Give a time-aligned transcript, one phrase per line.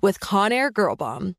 [0.00, 1.34] with Conair Girl Bomb.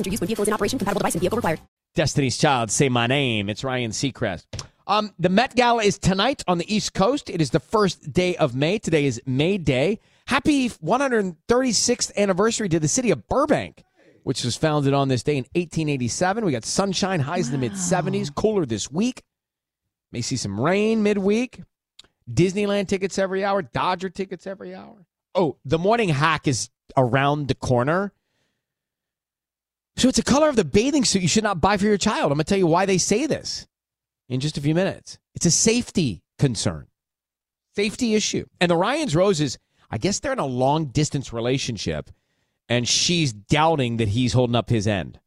[0.00, 0.78] passenger use when vehicle is in operation.
[0.78, 1.60] Compatible device and vehicle required.
[1.94, 3.48] Destiny's Child, say my name.
[3.48, 4.44] It's Ryan Seacrest.
[4.86, 7.30] Um, the Met Gala is tonight on the East Coast.
[7.30, 8.78] It is the first day of May.
[8.78, 10.00] Today is May Day.
[10.26, 13.84] Happy 136th anniversary to the city of Burbank,
[14.22, 16.44] which was founded on this day in 1887.
[16.44, 19.22] We got sunshine, highs in the mid 70s, cooler this week.
[20.12, 21.62] May see some rain midweek.
[22.32, 25.06] Disneyland tickets every hour, Dodger tickets every hour.
[25.34, 28.12] Oh, the morning hack is around the corner.
[30.00, 32.32] So it's a color of the bathing suit you should not buy for your child.
[32.32, 33.66] I'm going to tell you why they say this
[34.30, 35.18] in just a few minutes.
[35.34, 36.86] It's a safety concern,
[37.76, 38.46] safety issue.
[38.62, 39.58] And the Ryan's Roses,
[39.90, 42.08] I guess they're in a long distance relationship,
[42.66, 45.20] and she's doubting that he's holding up his end.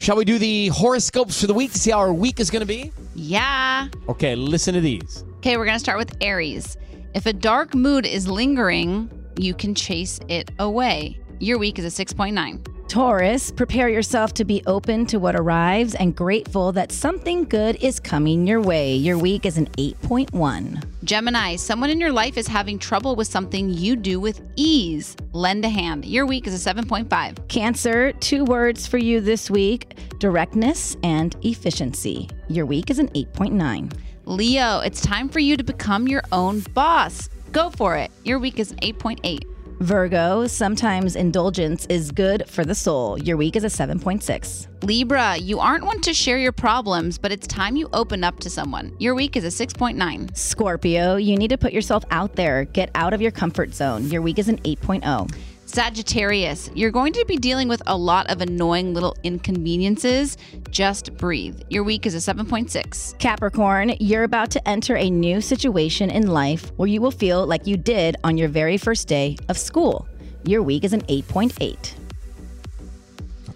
[0.00, 2.58] Shall we do the horoscopes for the week to see how our week is going
[2.58, 2.90] to be?
[3.14, 3.86] Yeah.
[4.08, 5.24] Okay, listen to these.
[5.36, 6.76] Okay, we're going to start with Aries.
[7.14, 11.20] If a dark mood is lingering, you can chase it away.
[11.40, 12.88] Your week is a 6.9.
[12.88, 17.98] Taurus, prepare yourself to be open to what arrives and grateful that something good is
[17.98, 18.94] coming your way.
[18.94, 20.84] Your week is an 8.1.
[21.02, 25.16] Gemini, someone in your life is having trouble with something you do with ease.
[25.32, 26.04] Lend a hand.
[26.04, 27.48] Your week is a 7.5.
[27.48, 32.28] Cancer, two words for you this week directness and efficiency.
[32.48, 33.92] Your week is an 8.9.
[34.26, 37.28] Leo, it's time for you to become your own boss.
[37.52, 38.10] Go for it.
[38.24, 39.53] Your week is an 8.8.
[39.80, 43.18] Virgo, sometimes indulgence is good for the soul.
[43.18, 44.68] Your week is a 7.6.
[44.82, 48.50] Libra, you aren't one to share your problems, but it's time you open up to
[48.50, 48.94] someone.
[48.98, 50.36] Your week is a 6.9.
[50.36, 52.64] Scorpio, you need to put yourself out there.
[52.66, 54.08] Get out of your comfort zone.
[54.10, 55.34] Your week is an 8.0.
[55.74, 60.36] Sagittarius, you're going to be dealing with a lot of annoying little inconveniences.
[60.70, 61.60] Just breathe.
[61.68, 63.18] Your week is a 7.6.
[63.18, 67.66] Capricorn, you're about to enter a new situation in life where you will feel like
[67.66, 70.06] you did on your very first day of school.
[70.44, 71.94] Your week is an 8.8.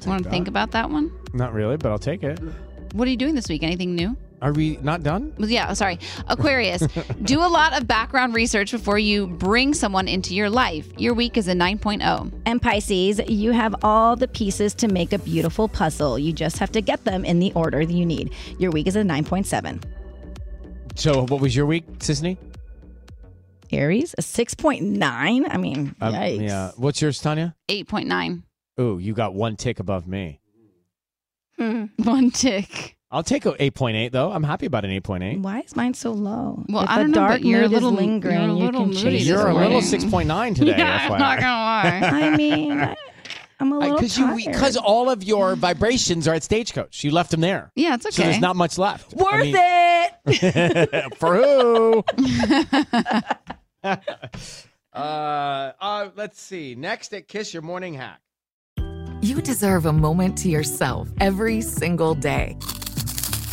[0.05, 1.13] Want to think about that one?
[1.35, 2.41] Not really, but I'll take it.
[2.95, 3.63] What are you doing this week?
[3.63, 4.17] Anything new?
[4.41, 5.33] Are we not done?
[5.39, 5.99] Yeah, sorry.
[6.29, 6.83] Aquarius,
[7.23, 10.87] do a lot of background research before you bring someone into your life.
[10.97, 12.33] Your week is a 9.0.
[12.47, 16.19] And Pisces, you have all the pieces to make a beautiful puzzle.
[16.21, 18.33] You just have to get them in the order that you need.
[18.61, 19.83] Your week is a 9.7.
[20.95, 22.37] So, what was your week, Sisanie?
[23.73, 25.03] Aries, a 6.9.
[25.49, 26.41] I mean, Um, yikes.
[26.47, 26.71] yeah.
[26.77, 27.55] What's yours, Tanya?
[27.69, 28.43] 8.9.
[28.81, 30.41] Ooh, you got one tick above me.
[31.57, 31.87] Hmm.
[32.05, 32.97] One tick.
[33.11, 34.31] I'll take a 8.8 though.
[34.31, 35.41] I'm happy about an 8.8.
[35.41, 36.63] Why is mine so low?
[36.69, 38.53] Well, if I don't a know, dark but you're a little- lingering, you're a you
[38.53, 40.75] little can moody You're a little 6.9 today.
[40.77, 42.23] Yeah, I'm not gonna lie.
[42.33, 42.95] I mean, I,
[43.61, 44.45] I'm a little Because you tired.
[44.53, 47.03] because all of your vibrations are at Stagecoach.
[47.03, 47.73] You left them there.
[47.75, 48.15] Yeah, it's okay.
[48.15, 49.15] So there's not much left.
[49.19, 51.15] I Worth mean- it.
[51.17, 52.05] For who?
[53.83, 53.97] uh,
[54.93, 56.75] uh, let's see.
[56.75, 58.21] Next at KIIS Your Morning Hack.
[59.21, 62.57] You deserve a moment to yourself every single day.